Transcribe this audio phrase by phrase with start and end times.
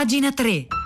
[0.00, 0.79] Pagina 3.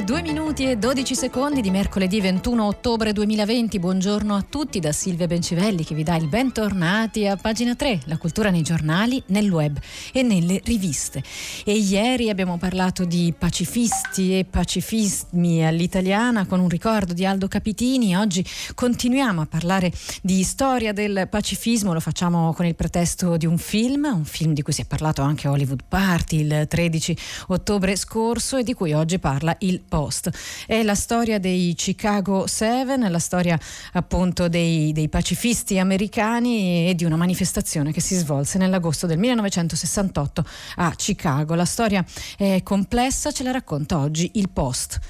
[0.00, 3.78] Le 9, 2 minuti e 12 secondi di mercoledì 21 ottobre 2020.
[3.78, 8.16] Buongiorno a tutti da Silvia Bencivelli che vi dà il bentornati a pagina 3, la
[8.16, 9.78] cultura nei giornali, nel web
[10.12, 11.22] e nelle riviste.
[11.64, 18.16] E ieri abbiamo parlato di pacifisti e pacifismi all'italiana con un ricordo di Aldo Capitini.
[18.16, 18.42] Oggi
[18.74, 24.04] continuiamo a parlare di storia del pacifismo, lo facciamo con il pretesto di un film,
[24.06, 27.16] un film di cui si è parlato anche a Hollywood Party il 13
[27.48, 30.30] ottobre scorso e di cui oggi parla il Post.
[30.66, 33.58] È la storia dei Chicago Seven, la storia
[33.94, 40.44] appunto dei, dei pacifisti americani e di una manifestazione che si svolse nell'agosto del 1968
[40.76, 41.54] a Chicago.
[41.54, 42.04] La storia
[42.36, 45.00] è complessa, ce la racconta oggi il Post.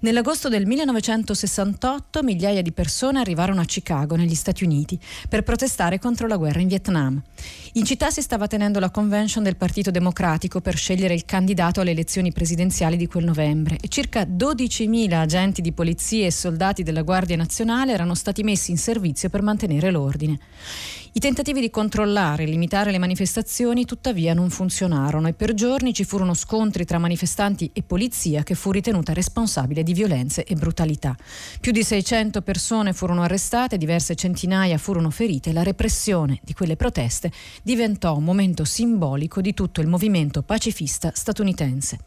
[0.00, 6.28] Nell'agosto del 1968 migliaia di persone arrivarono a Chicago, negli Stati Uniti, per protestare contro
[6.28, 7.20] la guerra in Vietnam.
[7.72, 11.90] In città si stava tenendo la convention del Partito Democratico per scegliere il candidato alle
[11.90, 17.36] elezioni presidenziali di quel novembre e circa 12.000 agenti di polizia e soldati della Guardia
[17.36, 20.38] Nazionale erano stati messi in servizio per mantenere l'ordine.
[21.10, 26.04] I tentativi di controllare e limitare le manifestazioni tuttavia non funzionarono e per giorni ci
[26.04, 31.16] furono scontri tra manifestanti e polizia che fu ritenuta responsabile di violenze e brutalità.
[31.60, 36.76] Più di 600 persone furono arrestate, diverse centinaia furono ferite e la repressione di quelle
[36.76, 41.98] proteste diventò un momento simbolico di tutto il movimento pacifista statunitense.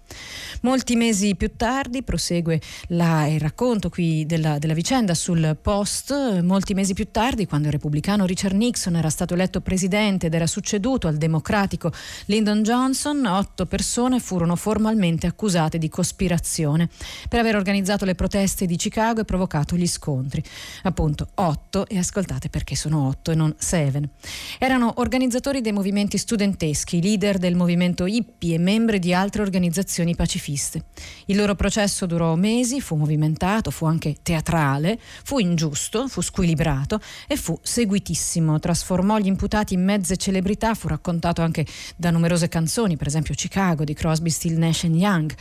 [0.62, 6.76] Molti mesi più tardi, prosegue la, il racconto qui della, della vicenda sul post, molti
[6.76, 11.08] mesi più tardi, quando il repubblicano Richard Nixon era stato eletto presidente ed era succeduto
[11.08, 11.92] al democratico
[12.25, 16.89] Lyndon Johnson, otto persone furono formalmente accusate di cospirazione
[17.28, 20.44] per aver organizzato le proteste di Chicago e provocato gli scontri.
[20.84, 24.09] Appunto, otto, e ascoltate perché sono otto e non seven.
[24.58, 30.85] Erano organizzatori dei movimenti studenteschi, leader del movimento hippie e membri di altre organizzazioni pacifiste.
[31.25, 37.35] Il loro processo durò mesi, fu movimentato, fu anche teatrale, fu ingiusto, fu squilibrato e
[37.35, 38.59] fu seguitissimo.
[38.81, 43.84] Trasformò gli imputati in mezze celebrità, fu raccontato anche da numerose canzoni, per esempio Chicago
[43.84, 45.31] di Crosby, Still Nash Young.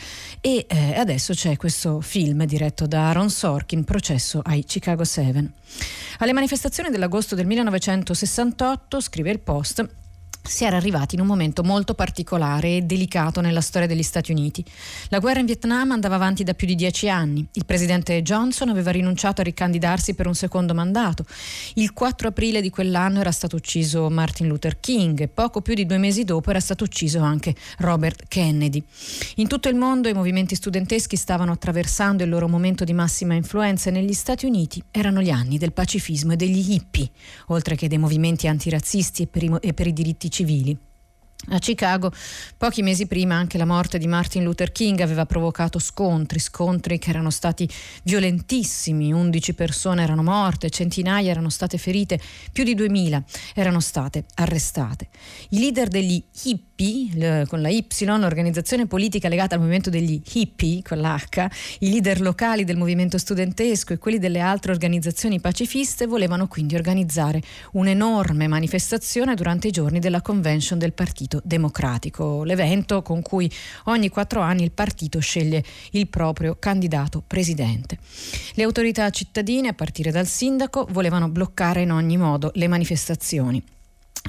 [0.43, 5.53] E eh, adesso c'è questo film diretto da Aaron Sorkin, Processo ai Chicago 7.
[6.19, 9.89] Alle manifestazioni dell'agosto del 1968, scrive il Post,
[10.43, 14.65] si era arrivati in un momento molto particolare e delicato nella storia degli Stati Uniti.
[15.09, 17.47] La guerra in Vietnam andava avanti da più di dieci anni.
[17.53, 21.25] Il presidente Johnson aveva rinunciato a ricandidarsi per un secondo mandato.
[21.75, 25.87] Il 4 aprile di quell'anno era stato ucciso Martin Luther King e poco più di
[25.87, 28.83] due mesi dopo era stato ucciso anche Robert Kennedy.
[29.37, 33.91] In tutto il mondo i movimenti studenteschi stavano attraversando il loro momento di massima influenza
[33.91, 37.11] e negli Stati Uniti erano gli anni del pacifismo e degli hippie,
[37.49, 40.77] oltre che dei movimenti antirazzisti e per i, e per i diritti civili.
[41.49, 42.13] A Chicago,
[42.59, 47.09] pochi mesi prima, anche la morte di Martin Luther King aveva provocato scontri, scontri che
[47.09, 47.69] erano stati
[48.03, 52.21] violentissimi, 11 persone erano morte, centinaia erano state ferite,
[52.53, 53.25] più di 2000
[53.55, 55.09] erano state arrestate.
[55.49, 56.23] I leader degli
[56.81, 61.49] hippie, con la Y, l'organizzazione politica legata al movimento degli hippie, con l'H,
[61.81, 67.43] i leader locali del movimento studentesco e quelli delle altre organizzazioni pacifiste volevano quindi organizzare
[67.73, 73.51] un'enorme manifestazione durante i giorni della convention del Partito Democratico, l'evento con cui
[73.85, 77.99] ogni quattro anni il partito sceglie il proprio candidato presidente.
[78.55, 83.63] Le autorità cittadine, a partire dal sindaco, volevano bloccare in ogni modo le manifestazioni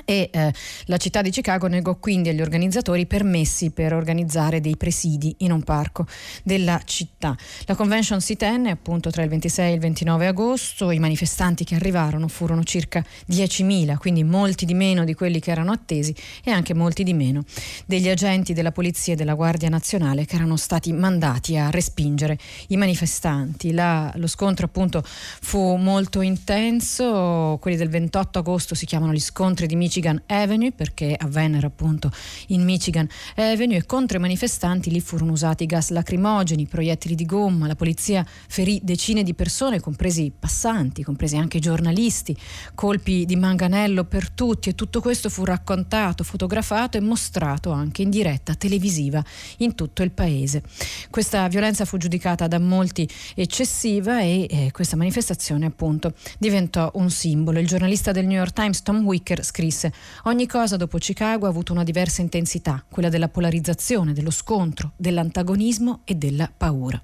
[0.05, 0.53] e eh,
[0.85, 5.63] la città di Chicago negò quindi agli organizzatori permessi per organizzare dei presidi in un
[5.63, 6.05] parco
[6.43, 7.35] della città.
[7.65, 11.75] La convention si tenne appunto tra il 26 e il 29 agosto, i manifestanti che
[11.75, 16.73] arrivarono furono circa 10.000, quindi molti di meno di quelli che erano attesi e anche
[16.73, 17.43] molti di meno
[17.85, 22.37] degli agenti della polizia e della Guardia Nazionale che erano stati mandati a respingere
[22.67, 23.71] i manifestanti.
[23.71, 29.67] La, lo scontro appunto fu molto intenso, quelli del 28 agosto si chiamano gli scontri
[29.71, 32.11] di Michigan Avenue perché avvennero appunto
[32.47, 37.67] in Michigan Avenue e contro i manifestanti lì furono usati gas lacrimogeni, proiettili di gomma,
[37.67, 42.35] la polizia ferì decine di persone, compresi passanti, compresi anche giornalisti,
[42.75, 48.09] colpi di manganello per tutti e tutto questo fu raccontato, fotografato e mostrato anche in
[48.09, 49.23] diretta televisiva
[49.59, 50.63] in tutto il paese.
[51.09, 57.59] Questa violenza fu giudicata da molti eccessiva e eh, questa manifestazione appunto diventò un simbolo.
[57.59, 59.93] Il giornalista del New York Times Tom Wicker scrive scrisse
[60.23, 66.01] ogni cosa dopo Chicago ha avuto una diversa intensità, quella della polarizzazione, dello scontro, dell'antagonismo
[66.03, 66.99] e della paura.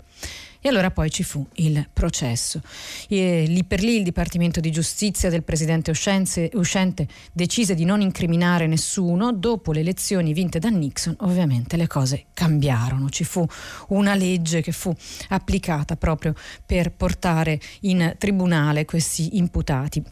[0.60, 2.62] E allora poi ci fu il processo.
[3.08, 8.66] E lì per lì il Dipartimento di Giustizia del presidente uscente decise di non incriminare
[8.66, 9.32] nessuno.
[9.32, 13.08] Dopo le elezioni vinte da Nixon, ovviamente le cose cambiarono.
[13.10, 13.46] Ci fu
[13.90, 14.92] una legge che fu
[15.30, 16.34] applicata proprio
[16.66, 20.04] per portare in tribunale questi imputati.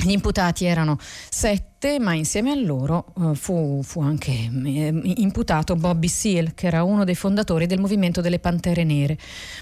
[0.00, 0.96] Gli imputati erano
[1.28, 1.67] sette,
[2.00, 7.04] ma insieme a loro uh, fu, fu, anche eh, imputato Bobby Seale, che era uno
[7.04, 9.16] dei fondatori del movimento delle Pantere Nere.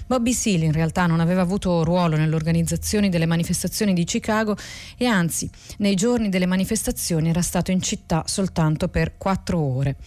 [0.07, 4.57] Bobby Seale in realtà non aveva avuto ruolo nell'organizzazione delle manifestazioni di Chicago
[4.97, 5.47] e anzi
[5.77, 9.97] nei giorni delle manifestazioni era stato in città soltanto per quattro ore.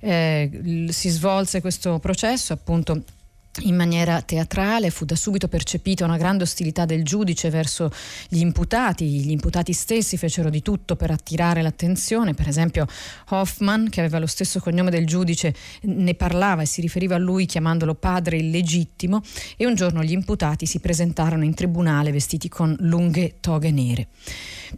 [0.00, 3.04] Eh, si svolse questo processo appunto
[3.60, 7.90] in maniera teatrale, fu da subito percepita una grande ostilità del giudice verso
[8.28, 12.86] gli imputati, gli imputati stessi fecero di tutto per attirare l'attenzione, per esempio
[13.28, 17.44] Hoffman, che aveva lo stesso cognome del giudice, ne parlava e si riferiva a lui
[17.46, 19.20] chiamandolo padre illegittimo
[19.56, 24.08] e un giorno gli imputati si presentarono in tribunale vestiti con lunghe toghe nere.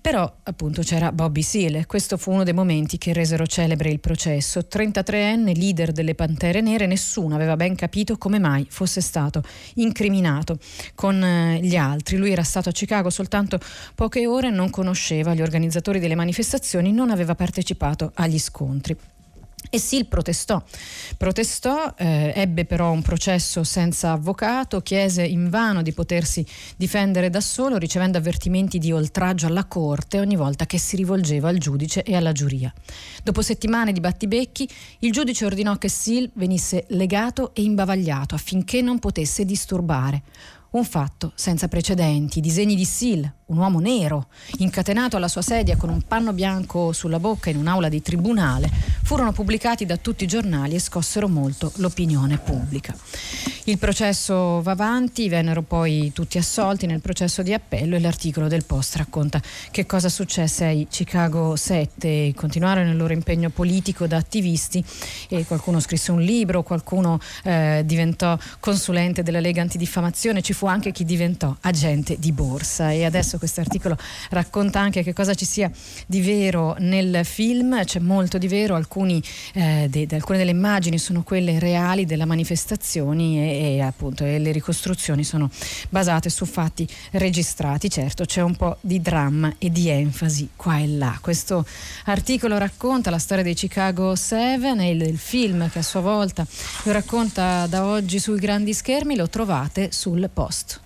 [0.00, 4.66] Però appunto c'era Bobby Seale, questo fu uno dei momenti che resero celebre il processo.
[4.68, 9.42] 33enne, leader delle Pantere Nere, nessuno aveva ben capito come mai fosse stato
[9.74, 10.58] incriminato
[10.94, 12.16] con eh, gli altri.
[12.16, 13.58] Lui era stato a Chicago soltanto
[13.94, 18.96] poche ore, non conosceva gli organizzatori delle manifestazioni, non aveva partecipato agli scontri.
[19.70, 20.62] E Sil protestò,
[21.16, 26.46] protestò eh, ebbe però un processo senza avvocato, chiese invano di potersi
[26.76, 31.58] difendere da solo, ricevendo avvertimenti di oltraggio alla corte ogni volta che si rivolgeva al
[31.58, 32.72] giudice e alla giuria.
[33.22, 34.68] Dopo settimane di battibecchi,
[35.00, 40.22] il giudice ordinò che Sil venisse legato e imbavagliato affinché non potesse disturbare.
[40.74, 44.26] Un fatto senza precedenti, disegni di Sil, un uomo nero,
[44.58, 48.68] incatenato alla sua sedia con un panno bianco sulla bocca in un'aula di tribunale,
[49.04, 52.92] furono pubblicati da tutti i giornali e scossero molto l'opinione pubblica.
[53.66, 58.64] Il processo va avanti, vennero poi tutti assolti nel processo di appello e l'articolo del
[58.64, 64.84] Post racconta che cosa successe ai Chicago 7, continuarono il loro impegno politico da attivisti
[65.28, 70.92] e qualcuno scrisse un libro, qualcuno eh, diventò consulente della Lega Antidiffamazione, ci fu anche
[70.92, 73.96] chi diventò agente di borsa e adesso questo articolo
[74.30, 75.70] racconta anche che cosa ci sia
[76.06, 79.22] di vero nel film, c'è molto di vero, alcuni,
[79.54, 84.52] eh, de, alcune delle immagini sono quelle reali delle manifestazioni e, e appunto e le
[84.52, 85.50] ricostruzioni sono
[85.88, 90.88] basate su fatti registrati, certo c'è un po' di dramma e di enfasi qua e
[90.88, 91.18] là.
[91.20, 91.66] Questo
[92.04, 96.46] articolo racconta la storia dei Chicago 7 e il film che a sua volta
[96.84, 100.53] lo racconta da oggi sui grandi schermi, lo trovate sul post.
[100.54, 100.83] Queste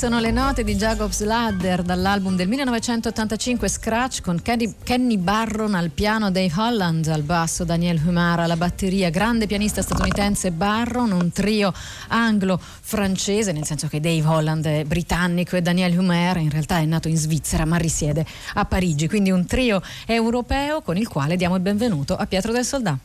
[0.00, 5.90] sono le note di Jacob's Ladder dall'album del 1985 Scratch con Kenny, Kenny Barron al
[5.90, 11.74] piano, Dave Holland al basso, Daniel Humara alla batteria, grande pianista statunitense Barron, un trio
[12.08, 17.08] anglo-francese, nel senso che Dave Holland è britannico e Daniel Humara in realtà è nato
[17.08, 21.60] in Svizzera ma risiede a Parigi, quindi un trio europeo con il quale diamo il
[21.60, 22.98] benvenuto a Pietro del Soldà.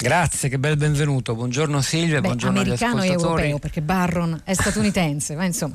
[0.00, 1.34] Grazie, che bel benvenuto.
[1.34, 3.42] Buongiorno Silvia, Beh, buongiorno americano agli ascoltatori.
[3.42, 5.74] e europeo perché Barron è statunitense, ma insomma,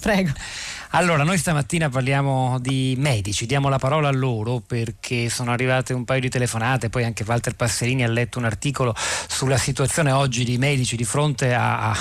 [0.00, 0.32] prego.
[0.90, 6.04] Allora, noi stamattina parliamo di medici, diamo la parola a loro perché sono arrivate un
[6.04, 10.56] paio di telefonate, poi anche Walter Passerini ha letto un articolo sulla situazione oggi di
[10.58, 11.96] medici di fronte a, a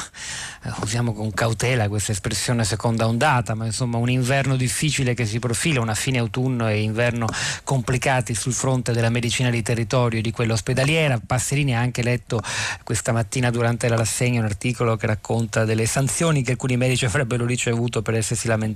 [0.81, 5.81] usiamo con cautela questa espressione seconda ondata, ma insomma un inverno difficile che si profila,
[5.81, 7.27] una fine autunno e inverno
[7.63, 11.19] complicati sul fronte della medicina di territorio e di quella ospedaliera.
[11.25, 12.41] Passerini ha anche letto
[12.83, 17.45] questa mattina durante la rassegna un articolo che racconta delle sanzioni che alcuni medici avrebbero
[17.45, 18.74] ricevuto per essersi lamentati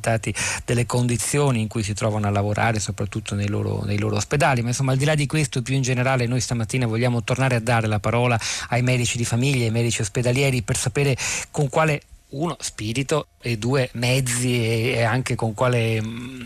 [0.65, 4.61] delle condizioni in cui si trovano a lavorare, soprattutto nei loro, nei loro ospedali.
[4.61, 7.59] Ma insomma al di là di questo, più in generale, noi stamattina vogliamo tornare a
[7.59, 8.39] dare la parola
[8.69, 11.17] ai medici di famiglia, ai medici ospedalieri per sapere
[11.51, 16.41] con quale uno spirito e due mezzi e, anche con, quale, mm,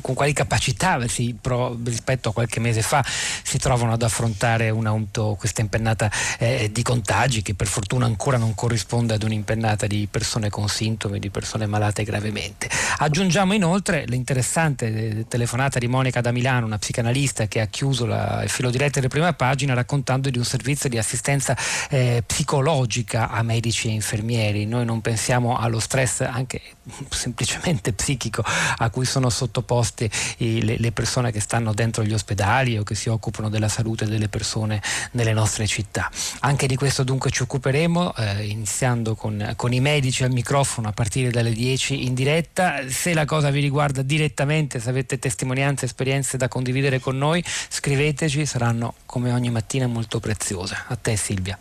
[0.00, 4.86] con quali capacità si, pro, rispetto a qualche mese fa si trovano ad affrontare un
[4.86, 10.06] auto, questa impennata eh, di contagi che per fortuna ancora non corrisponde ad un'impennata di
[10.10, 12.68] persone con sintomi, di persone malate gravemente.
[12.98, 18.42] Aggiungiamo inoltre l'interessante eh, telefonata di Monica da Milano, una psicanalista che ha chiuso la,
[18.42, 21.56] il filo diretto delle prime pagine raccontando di un servizio di assistenza
[21.88, 24.66] eh, psicologica a medici e infermieri.
[24.66, 26.60] Noi non pensiamo allo stress anche
[27.10, 32.82] semplicemente psichico a cui sono sottoposte le, le, persone che stanno dentro gli ospedali o
[32.82, 36.10] che si occupano della salute delle persone nelle nostre città.
[36.40, 40.92] Anche di questo dunque ci occuperemo, eh, iniziando con, con, i medici al microfono a
[40.92, 42.88] partire dalle 10 in diretta.
[42.88, 48.46] Se la cosa vi riguarda direttamente, se avete testimonianze, esperienze da condividere con noi, scriveteci,
[48.46, 50.76] saranno come ogni mattina molto preziose.
[50.88, 51.58] A te Silvia.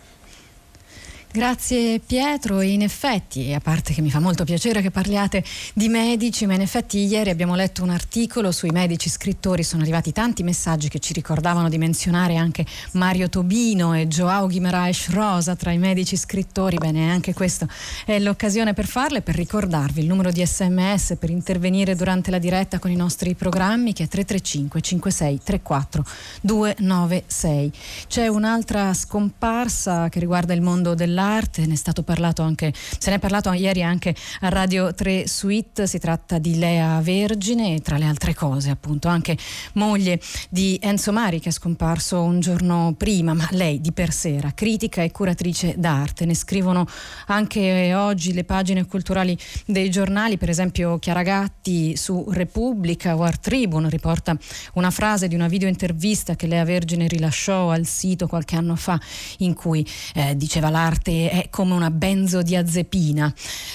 [1.32, 5.44] Grazie Pietro, in effetti, a parte che mi fa molto piacere che parliate
[5.76, 10.12] di medici, ma in effetti ieri abbiamo letto un articolo sui medici scrittori, sono arrivati
[10.12, 15.72] tanti messaggi che ci ricordavano di menzionare anche Mario Tobino e Joao Guimaraes Rosa tra
[15.72, 17.68] i medici scrittori, bene anche questa
[18.06, 22.80] è l'occasione per farle, per ricordarvi il numero di sms per intervenire durante la diretta
[22.80, 26.06] con i nostri programmi che è 335 56 34
[26.42, 27.72] 296.
[28.08, 33.10] C'è un'altra scomparsa che riguarda il mondo dell'arte dell'arte, ne è stato parlato anche, se
[33.10, 37.98] ne è parlato ieri anche a Radio 3 Suite, si tratta di Lea Vergine tra
[37.98, 39.38] le altre cose appunto anche
[39.74, 44.36] moglie di Enzo Mari che è scomparso un giorno prima, ma lei di per sé
[44.36, 46.88] era critica e curatrice d'arte, ne scrivono
[47.28, 53.42] anche oggi le pagine culturali dei giornali, per esempio Chiara Gatti su Repubblica o Art
[53.42, 54.38] Tribune riporta
[54.74, 59.00] una frase di una videointervista che Lea Vergine rilasciò al sito qualche anno fa
[59.40, 63.34] in cui eh, diceva l'arte parte è come una benzodiazepina.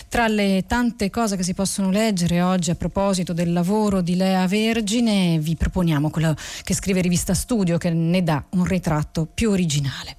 [0.08, 4.46] Tra le tante cose che si possono leggere oggi a proposito del lavoro di Lea
[4.46, 10.16] Vergine, vi proponiamo quello che scrive Rivista Studio, che ne dà un ritratto più originale.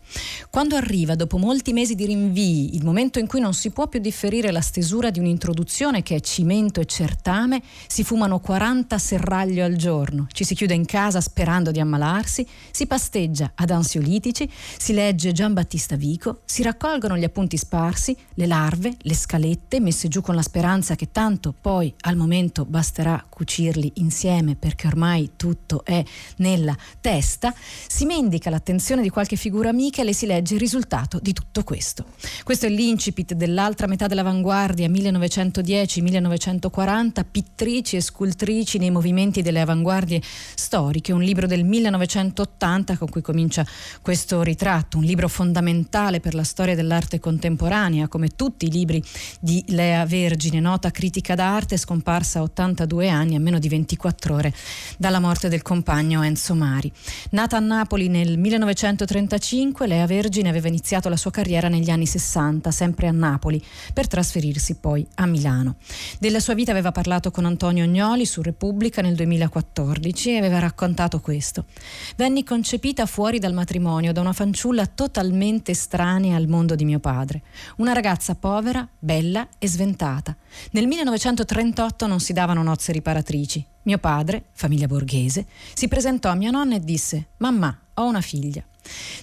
[0.55, 3.99] Quando arriva, dopo molti mesi di rinvii, il momento in cui non si può più
[3.99, 9.75] differire la stesura di un'introduzione che è cimento e certame, si fumano 40 serraglio al
[9.75, 15.33] giorno, ci si chiude in casa sperando di ammalarsi, si pasteggia ad ansiolitici, si legge
[15.33, 20.35] Gian Battista Vico, si raccolgono gli appunti sparsi, le larve, le scalette messe giù con
[20.35, 26.01] la speranza che tanto poi al momento basterà cucirli insieme perché ormai tutto è
[26.37, 27.53] nella testa,
[27.87, 32.05] si mendica l'attenzione di qualche figura amica le si legge il risultato di tutto questo.
[32.43, 40.21] Questo è l'incipit dell'altra metà dell'avanguardia 1910-1940, pittrici e scultrici nei movimenti delle avanguardie
[40.53, 43.65] storiche, un libro del 1980 con cui comincia
[44.01, 49.03] questo ritratto, un libro fondamentale per la storia dell'arte contemporanea, come tutti i libri
[49.39, 54.53] di Lea Vergine, nota critica d'arte, scomparsa a 82 anni, a meno di 24 ore
[54.97, 56.91] dalla morte del compagno Enzo Mari.
[57.31, 62.71] Nata a Napoli nel 1935, Lea Vergine aveva iniziato la sua carriera negli anni 60,
[62.71, 63.63] sempre a Napoli,
[63.93, 65.75] per trasferirsi poi a Milano.
[66.19, 71.19] Della sua vita aveva parlato con Antonio Gnoli su Repubblica nel 2014 e aveva raccontato
[71.19, 71.65] questo.
[72.15, 77.41] Venni concepita fuori dal matrimonio da una fanciulla totalmente estranea al mondo di mio padre,
[77.77, 80.35] una ragazza povera, bella e sventata.
[80.71, 83.65] Nel 1938 non si davano nozze riparatrici.
[83.83, 88.63] Mio padre, famiglia borghese, si presentò a mia nonna e disse: Mamma, ho una figlia.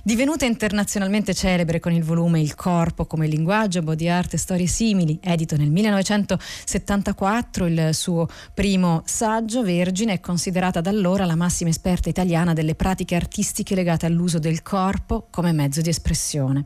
[0.02, 5.18] Divenuta internazionalmente celebre con il volume Il corpo come linguaggio, body art e storie simili,
[5.22, 12.08] edito nel 1974, il suo primo saggio, Vergine, è considerata da allora la massima esperta
[12.08, 16.64] italiana delle pratiche artistiche legate all'uso del corpo come mezzo di espressione.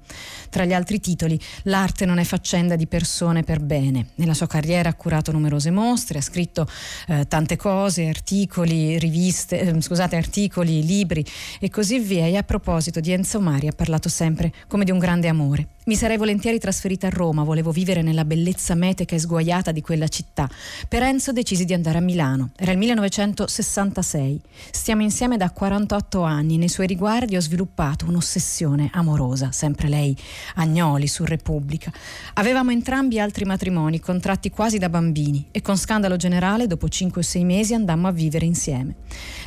[0.49, 4.09] Tra gli altri titoli, L'arte non è faccenda di persone per bene.
[4.17, 6.67] Nella sua carriera ha curato numerose mostre, ha scritto
[7.09, 11.25] eh, tante cose articoli, riviste, eh, scusate, articoli, libri
[11.59, 12.27] e così via.
[12.27, 15.69] E a proposito di Enzo Mari ha parlato sempre come di un grande amore.
[15.87, 20.09] Mi sarei volentieri trasferita a Roma, volevo vivere nella bellezza meteca e sguaiata di quella
[20.09, 20.51] città.
[20.89, 22.51] Per Enzo decisi di andare a Milano.
[22.57, 24.41] Era il 1966.
[24.73, 26.57] Stiamo insieme da 48 anni.
[26.57, 30.17] Nei suoi riguardi ho sviluppato un'ossessione amorosa, sempre lei,
[30.57, 31.93] Agnoli, su Repubblica.
[32.35, 37.25] Avevamo entrambi altri matrimoni, contratti quasi da bambini, e con scandalo generale, dopo 5 o
[37.25, 38.97] 6 mesi, andammo a vivere insieme.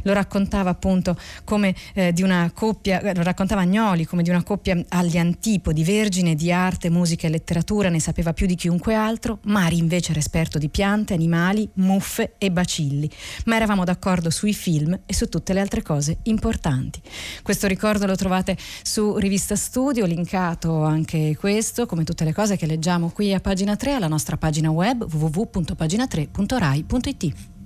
[0.03, 5.17] Lo raccontava appunto come eh, di una coppia, raccontava Agnoli come di una coppia agli
[5.17, 10.12] antipodi, vergine di arte, musica e letteratura ne sapeva più di chiunque altro, Mari invece
[10.12, 13.09] era esperto di piante, animali, muffe e bacilli,
[13.45, 17.01] ma eravamo d'accordo sui film e su tutte le altre cose importanti.
[17.41, 22.65] Questo ricordo lo trovate su Rivista Studio, linkato anche questo, come tutte le cose che
[22.65, 27.59] leggiamo qui a pagina 3, alla nostra pagina web www.pagina3.rai.it.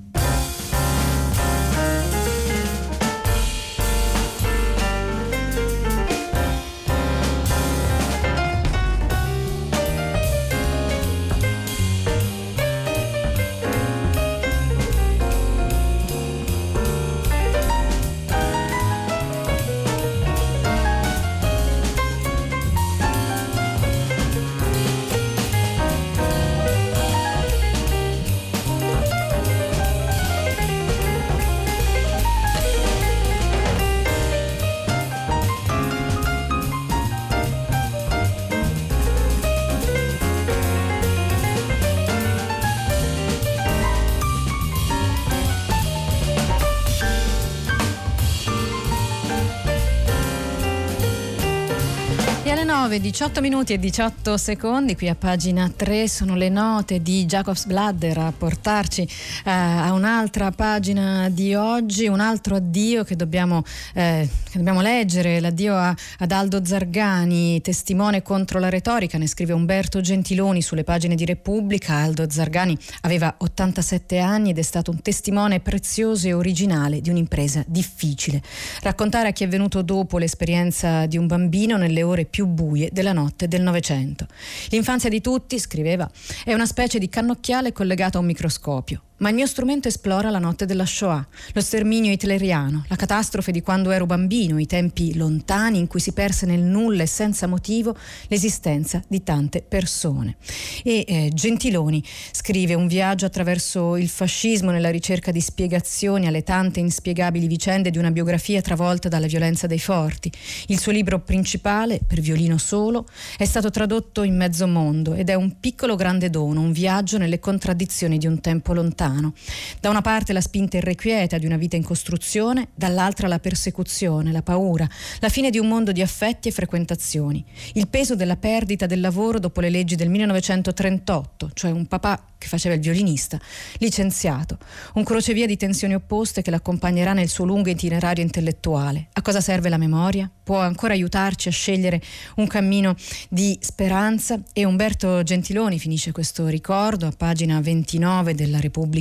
[52.83, 57.63] 9, 18 minuti e 18 secondi, qui a pagina 3 sono le note di Jacobs
[57.65, 63.63] Bladder a portarci eh, a un'altra pagina di oggi, un altro addio che dobbiamo,
[63.93, 69.53] eh, che dobbiamo leggere, l'addio a, ad Aldo Zargani, testimone contro la retorica, ne scrive
[69.53, 71.93] Umberto Gentiloni sulle pagine di Repubblica.
[71.93, 77.63] Aldo Zargani aveva 87 anni ed è stato un testimone prezioso e originale di un'impresa
[77.65, 78.41] difficile.
[78.81, 83.13] Raccontare a chi è venuto dopo l'esperienza di un bambino nelle ore più buie della
[83.13, 84.27] notte del Novecento.
[84.69, 86.09] L'infanzia di tutti, scriveva,
[86.43, 90.37] è una specie di cannocchiale collegato a un microscopio ma il mio strumento esplora la
[90.37, 95.77] notte della Shoah, lo sterminio hitleriano, la catastrofe di quando ero bambino, i tempi lontani
[95.77, 97.95] in cui si perse nel nulla e senza motivo
[98.27, 100.35] l'esistenza di tante persone.
[100.83, 106.81] E eh, Gentiloni scrive un viaggio attraverso il fascismo nella ricerca di spiegazioni alle tante
[106.81, 110.29] inspiegabili vicende di una biografia travolta dalla violenza dei forti.
[110.67, 115.33] Il suo libro principale, per violino solo, è stato tradotto in mezzo mondo ed è
[115.35, 119.33] un piccolo grande dono, un viaggio nelle contraddizioni di un tempo lontano lontano.
[119.79, 124.41] Da una parte la spinta irrequieta di una vita in costruzione, dall'altra la persecuzione, la
[124.41, 124.87] paura,
[125.19, 129.39] la fine di un mondo di affetti e frequentazioni, il peso della perdita del lavoro
[129.39, 133.39] dopo le leggi del 1938, cioè un papà che faceva il violinista,
[133.77, 134.57] licenziato,
[134.95, 139.07] un crocevia di tensioni opposte che l'accompagnerà nel suo lungo itinerario intellettuale.
[139.13, 140.29] A cosa serve la memoria?
[140.43, 142.01] Può ancora aiutarci a scegliere
[142.35, 142.95] un cammino
[143.29, 148.92] di speranza e Umberto Gentiloni finisce questo ricordo a pagina 29 della Repubblica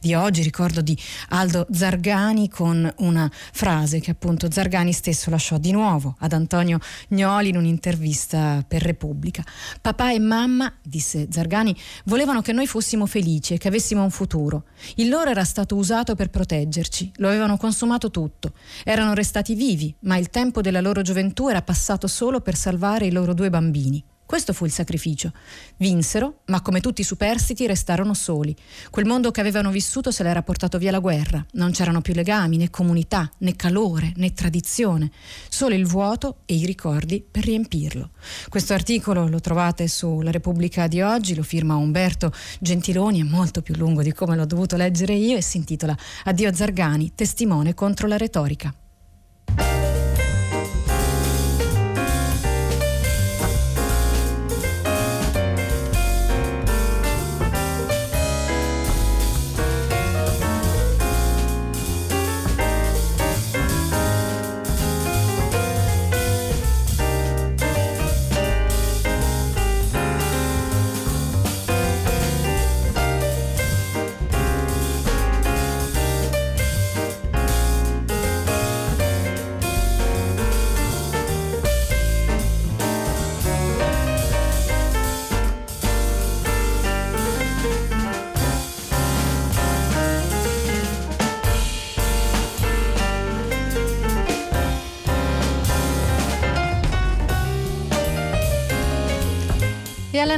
[0.00, 0.96] di oggi, ricordo di
[1.30, 6.78] Aldo Zargani con una frase che appunto Zargani stesso lasciò di nuovo ad Antonio
[7.08, 9.44] Gnoli in un'intervista per Repubblica.
[9.80, 14.64] Papà e mamma, disse Zargani, volevano che noi fossimo felici e che avessimo un futuro.
[14.96, 18.52] Il loro era stato usato per proteggerci, lo avevano consumato tutto.
[18.84, 23.12] Erano restati vivi, ma il tempo della loro gioventù era passato solo per salvare i
[23.12, 24.04] loro due bambini.
[24.26, 25.32] Questo fu il sacrificio.
[25.76, 28.56] Vinsero, ma come tutti i superstiti restarono soli.
[28.90, 31.44] Quel mondo che avevano vissuto se l'era portato via la guerra.
[31.52, 35.10] Non c'erano più legami, né comunità, né calore, né tradizione.
[35.48, 38.10] Solo il vuoto e i ricordi per riempirlo.
[38.48, 43.74] Questo articolo lo trovate sulla Repubblica di oggi, lo firma Umberto Gentiloni, è molto più
[43.76, 48.16] lungo di come l'ho dovuto leggere io e si intitola Addio Zargani, testimone contro la
[48.16, 48.74] retorica.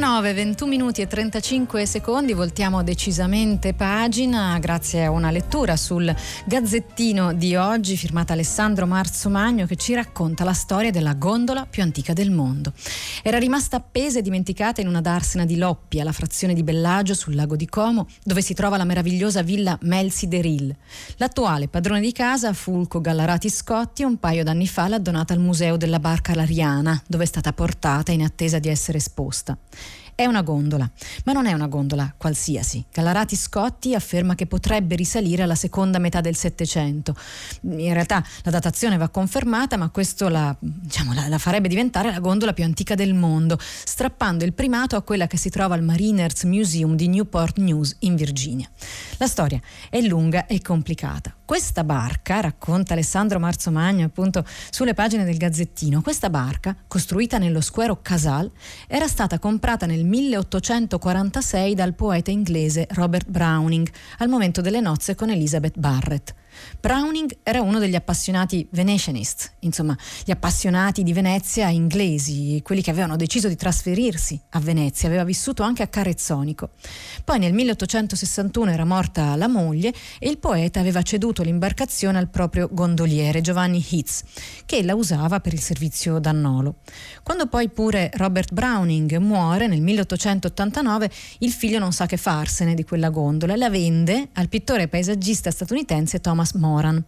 [0.06, 6.14] Alle 9, 21 minuti e 35 secondi voltiamo decisamente pagina grazie a una lettura sul
[6.44, 12.12] Gazzettino di oggi firmata Alessandro Marzomagno che ci racconta la storia della gondola più antica
[12.12, 12.72] del mondo.
[13.22, 17.34] Era rimasta appesa e dimenticata in una darsena di Loppia, la frazione di Bellagio sul
[17.34, 20.76] lago di Como, dove si trova la meravigliosa villa Melzi de Ril.
[21.16, 25.76] L'attuale padrone di casa, Fulco Gallarati Scotti, un paio d'anni fa l'ha donata al Museo
[25.76, 29.58] della Barca Lariana, dove è stata portata in attesa di essere esposta.
[30.16, 30.90] È una gondola,
[31.24, 32.82] ma non è una gondola qualsiasi.
[32.90, 37.14] Gallarati Scotti afferma che potrebbe risalire alla seconda metà del Settecento.
[37.64, 42.20] In realtà la datazione va confermata, ma questo la, diciamo, la, la farebbe diventare la
[42.20, 46.44] gondola più antica del mondo, strappando il primato a quella che si trova al Mariners
[46.44, 48.70] Museum di Newport News in Virginia.
[49.18, 51.36] La storia è lunga e complicata.
[51.46, 57.96] Questa barca, racconta Alessandro Marzomagno appunto sulle pagine del Gazzettino, questa barca, costruita nello square
[58.02, 58.50] Casal,
[58.88, 65.30] era stata comprata nel 1846 dal poeta inglese Robert Browning al momento delle nozze con
[65.30, 66.34] Elizabeth Barrett.
[66.80, 73.16] Browning era uno degli appassionati Venetianists, insomma gli appassionati di Venezia inglesi, quelli che avevano
[73.16, 76.70] deciso di trasferirsi a Venezia, aveva vissuto anche a Carezzonico.
[77.24, 82.68] Poi nel 1861 era morta la moglie e il poeta aveva ceduto l'imbarcazione al proprio
[82.70, 84.22] gondoliere Giovanni Hitz,
[84.64, 86.76] che la usava per il servizio d'annolo.
[87.22, 92.84] Quando poi pure Robert Browning muore nel 1889, il figlio non sa che farsene di
[92.84, 97.04] quella gondola e la vende al pittore paesaggista statunitense Thomas Thomas Moran.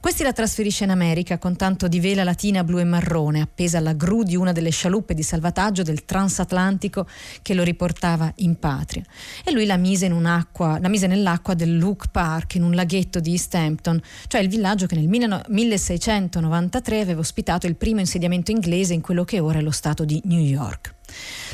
[0.00, 3.94] Questi la trasferisce in America con tanto di vela latina blu e marrone appesa alla
[3.94, 7.06] gru di una delle scialuppe di salvataggio del transatlantico
[7.40, 9.02] che lo riportava in patria.
[9.44, 13.54] E lui la mise, la mise nell'acqua del Luke Park in un laghetto di East
[13.54, 19.24] Hampton, cioè il villaggio che nel 1693 aveva ospitato il primo insediamento inglese in quello
[19.24, 20.94] che ora è lo stato di New York.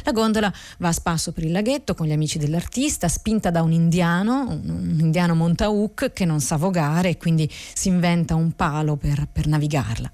[0.05, 3.73] La gondola va a spasso per il laghetto con gli amici dell'artista, spinta da un
[3.73, 9.29] indiano, un indiano Montauk che non sa vogare e quindi si inventa un palo per,
[9.31, 10.11] per navigarla.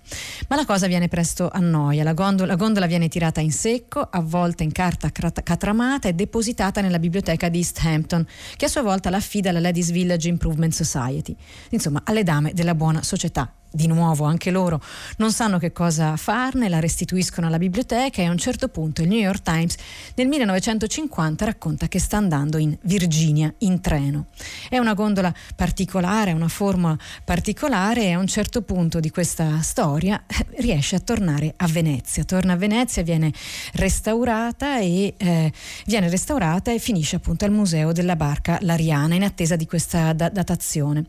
[0.49, 2.03] Ma la cosa viene presto a noia.
[2.03, 6.99] La gondola, la gondola viene tirata in secco, avvolta in carta catramata e depositata nella
[6.99, 11.37] biblioteca di East Hampton, che a sua volta la affida alla Ladies Village Improvement Society,
[11.71, 14.81] insomma alle dame della buona società di nuovo anche loro
[15.19, 19.09] non sanno che cosa farne, la restituiscono alla biblioteca e a un certo punto il
[19.09, 19.77] New York Times
[20.15, 24.27] nel 1950 racconta che sta andando in Virginia in treno.
[24.69, 30.23] È una gondola particolare, una forma particolare e a un certo punto di questa storia
[30.59, 32.25] riesce a tornare a Venezia.
[32.25, 33.33] Torna a Venezia, viene
[33.75, 35.53] restaurata e, eh,
[35.87, 40.29] viene restaurata e finisce appunto al Museo della Barca Lariana in attesa di questa da-
[40.29, 41.05] datazione.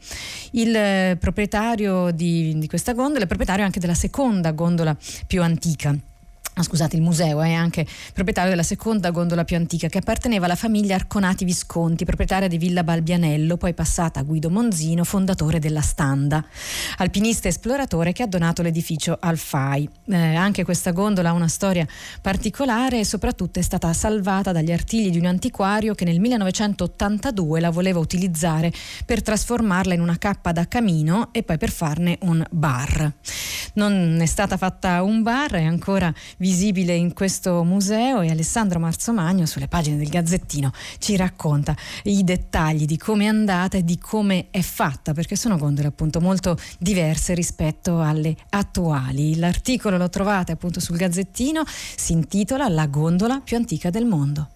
[0.52, 5.96] Il eh, proprietario di di questa gondola, è proprietario anche della seconda gondola più antica
[6.60, 10.56] Ah, scusate, il museo è anche proprietario della seconda gondola più antica che apparteneva alla
[10.56, 16.44] famiglia Arconati Visconti, proprietaria di Villa Balbianello, poi passata a Guido Monzino, fondatore della Standa,
[16.98, 19.88] alpinista esploratore che ha donato l'edificio al FAI.
[20.08, 21.86] Eh, anche questa gondola ha una storia
[22.24, 27.70] particolare e soprattutto è stata salvata dagli artigli di un antiquario che nel 1982 la
[27.70, 28.74] voleva utilizzare
[29.06, 33.14] per trasformarla in una cappa da camino e poi per farne un bar.
[33.74, 36.12] Non è stata fatta un bar, è ancora
[36.48, 42.86] visibile in questo museo e Alessandro Marzomagno sulle pagine del Gazzettino ci racconta i dettagli
[42.86, 47.34] di come è andata e di come è fatta, perché sono gondole appunto molto diverse
[47.34, 49.36] rispetto alle attuali.
[49.36, 54.48] L'articolo lo trovate appunto sul Gazzettino, si intitola La gondola più antica del mondo.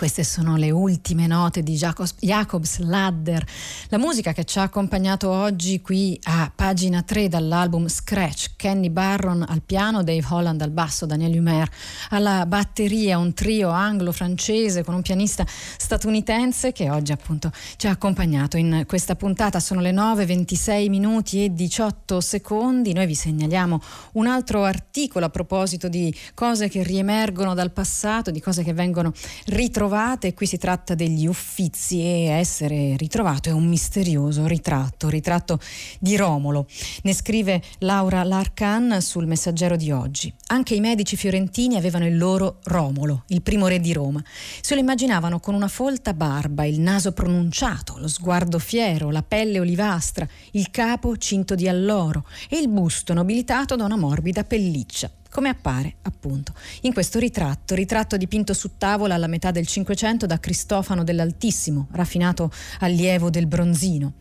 [0.00, 3.46] Queste sono le ultime note di Jacobs Ladder,
[3.88, 9.44] la musica che ci ha accompagnato oggi qui a pagina 3 dall'album Scratch, Kenny Barron
[9.46, 11.68] al piano, Dave Holland al basso, Daniel Humer
[12.08, 18.56] alla batteria, un trio anglo-francese con un pianista statunitense che oggi appunto ci ha accompagnato
[18.56, 19.60] in questa puntata.
[19.60, 22.94] Sono le 9, 26 minuti e 18 secondi.
[22.94, 23.78] Noi vi segnaliamo
[24.12, 29.12] un altro articolo a proposito di cose che riemergono dal passato, di cose che vengono
[29.48, 35.58] ritrovate ritrovate, qui si tratta degli uffizi e essere ritrovato è un misterioso ritratto, ritratto
[35.98, 36.66] di Romolo.
[37.02, 40.32] Ne scrive Laura Larcan sul messaggero di oggi.
[40.48, 44.22] Anche i medici fiorentini avevano il loro Romolo, il primo re di Roma.
[44.60, 49.58] Se lo immaginavano con una folta barba, il naso pronunciato, lo sguardo fiero, la pelle
[49.58, 55.48] olivastra, il capo cinto di alloro e il busto nobilitato da una morbida pelliccia come
[55.48, 61.04] appare appunto in questo ritratto, ritratto dipinto su tavola alla metà del Cinquecento da Cristofano
[61.04, 64.14] dell'Altissimo, raffinato allievo del Bronzino.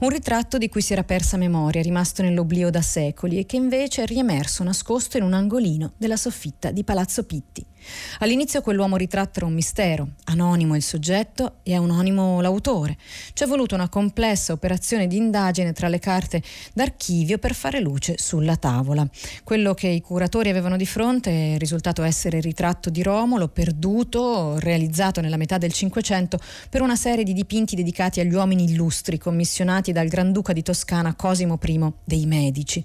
[0.00, 4.02] Un ritratto di cui si era persa memoria, rimasto nell'oblio da secoli e che invece
[4.02, 7.64] è riemerso nascosto in un angolino della soffitta di Palazzo Pitti.
[8.18, 12.98] All'inizio quell'uomo ritratto era un mistero, anonimo il soggetto e anonimo l'autore.
[13.32, 16.42] Ci è voluta una complessa operazione di indagine tra le carte
[16.74, 19.08] d'archivio per fare luce sulla tavola.
[19.44, 24.58] Quello che i curatori avevano di fronte è risultato essere il ritratto di Romolo, perduto,
[24.58, 29.92] realizzato nella metà del Cinquecento per una serie di dipinti dedicati agli uomini illustri commissionati
[29.92, 32.82] dal Granduca di Toscana Cosimo I dei Medici.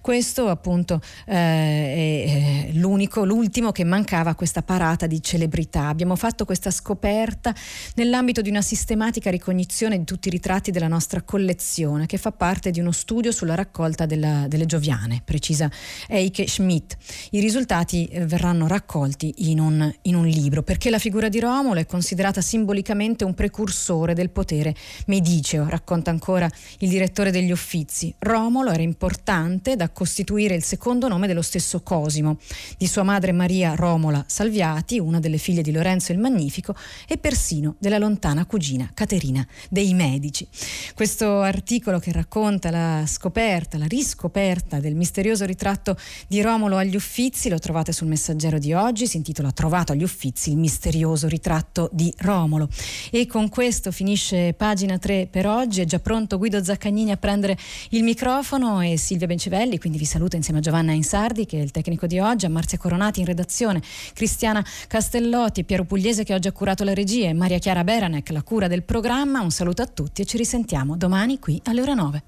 [0.00, 5.88] Questo appunto eh, è l'unico, l'ultimo che mancava a questa parata di celebrità.
[5.88, 7.54] Abbiamo fatto questa scoperta
[7.94, 12.70] nell'ambito di una sistematica ricognizione di tutti i ritratti della nostra collezione, che fa parte
[12.70, 15.70] di uno studio sulla raccolta della, delle Gioviane, precisa
[16.08, 16.95] Eike Schmidt.
[17.30, 21.80] I risultati eh, verranno raccolti in un, in un libro, perché la figura di Romolo
[21.80, 24.74] è considerata simbolicamente un precursore del potere
[25.06, 28.14] mediceo, racconta ancora il direttore degli Uffizi.
[28.18, 32.38] Romolo era importante da costituire il secondo nome dello stesso Cosimo,
[32.76, 36.74] di sua madre Maria Romola Salviati, una delle figlie di Lorenzo il Magnifico,
[37.06, 40.46] e persino della lontana cugina Caterina dei Medici.
[40.94, 47.48] Questo articolo che racconta la scoperta, la riscoperta del misterioso ritratto di Romolo agli Uffizi
[47.48, 52.12] lo trovate sul messaggero di oggi, si intitola Trovato agli Uffizi il misterioso ritratto di
[52.18, 52.68] Romolo.
[53.10, 57.58] E con questo finisce pagina 3 per oggi, è già pronto Guido Zaccagnini a prendere
[57.90, 61.72] il microfono e Silvia Bencivelli, quindi vi saluto insieme a Giovanna Insardi che è il
[61.72, 63.82] tecnico di oggi, a Marzia Coronati in redazione
[64.14, 68.42] Cristiana Castellotti, Piero Pugliese che oggi ha curato la regia e Maria Chiara Beranec la
[68.42, 69.40] cura del programma.
[69.40, 72.22] Un saluto a tutti e ci risentiamo domani qui alle ore 9.